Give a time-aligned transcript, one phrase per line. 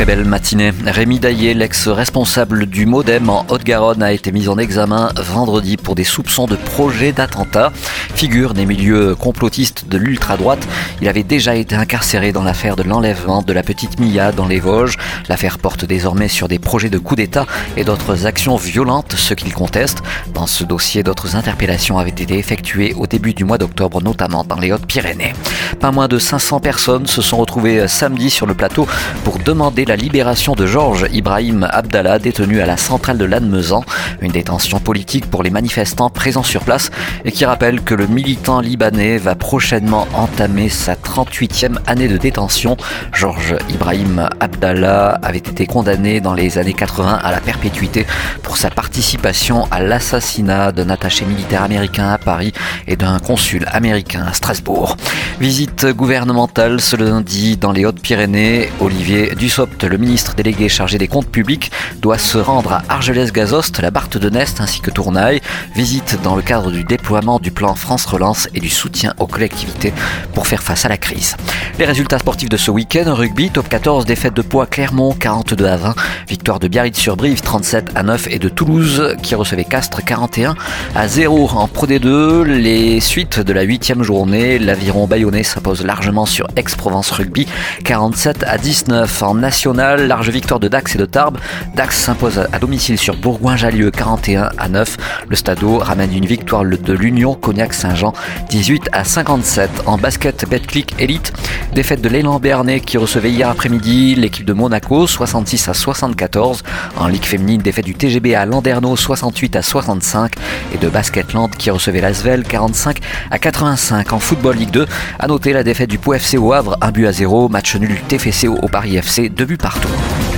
[0.00, 0.72] Très belle matinée.
[0.86, 6.04] Rémi Daillé, l'ex-responsable du Modem en Haute-Garonne, a été mis en examen vendredi pour des
[6.04, 7.70] soupçons de projet d'attentat.
[8.14, 10.66] Figure des milieux complotistes de l'ultra-droite,
[11.02, 14.58] il avait déjà été incarcéré dans l'affaire de l'enlèvement de la petite Mia dans les
[14.58, 14.96] Vosges.
[15.28, 17.44] L'affaire porte désormais sur des projets de coup d'État
[17.76, 19.98] et d'autres actions violentes, ce qu'il conteste.
[20.32, 24.58] Dans ce dossier, d'autres interpellations avaient été effectuées au début du mois d'octobre, notamment dans
[24.58, 25.34] les Hautes-Pyrénées.
[25.78, 28.88] Pas moins de 500 personnes se sont retrouvées samedi sur le plateau
[29.24, 33.82] pour demander la libération de Georges Ibrahim Abdallah, détenu à la centrale de Lannemezan,
[34.20, 36.92] une détention politique pour les manifestants présents sur place
[37.24, 42.76] et qui rappelle que le militant libanais va prochainement entamer sa 38e année de détention.
[43.12, 48.06] Georges Ibrahim Abdallah avait été condamné dans les années 80 à la perpétuité
[48.44, 52.52] pour sa participation à l'assassinat d'un attaché militaire américain à Paris
[52.86, 54.96] et d'un consul américain à Strasbourg.
[55.40, 58.70] Visite gouvernementale ce lundi dans les Hautes-Pyrénées.
[58.78, 63.90] Olivier Dussopt, le ministre délégué chargé des comptes publics, doit se rendre à Argelès-Gazost, la
[63.90, 65.40] Barthe de Nest ainsi que Tournaille.
[65.74, 69.92] Visite dans le cadre du déploiement du plan France Relance et du soutien aux collectivités
[70.34, 71.36] pour faire face à la crise.
[71.78, 75.76] Les résultats sportifs de ce week-end, rugby, top 14, défaite de Poix Clermont 42 à
[75.76, 75.94] 20,
[76.28, 80.54] victoire de Biarritz-sur-Brive 37 à 9 et de Toulouse qui recevait Castres 41
[80.94, 82.42] à 0 en Pro D2.
[82.42, 87.46] Les suites de la huitième journée, l'aviron bayonnais s'impose largement sur Aix-Provence Rugby
[87.84, 91.38] 47 à 19 en national, large victoire de Dax et de Tarbes.
[91.74, 94.96] Dax s'impose à domicile sur Bourgoin-Jallieu 41 à 9.
[95.28, 98.12] Le Stadeau ramène une victoire de l'Union Cognac-Saint-Jean
[98.48, 101.32] 18 à 57 en basket Betclic Elite.
[101.74, 106.62] Défaite de l'élan Bernet qui recevait hier après-midi l'équipe de Monaco 66 à 74.
[106.96, 110.32] En Ligue féminine, défaite du TGB à Landerneau 68 à 65
[110.74, 112.98] et de Basketland qui recevait l'Asvel 45
[113.30, 114.12] à 85.
[114.12, 114.86] En football Ligue 2,
[115.18, 117.88] à noter la défaite du Pau FC au Havre 1 but à 0, match nul
[117.90, 120.29] du TFC au Paris FC 2 partout.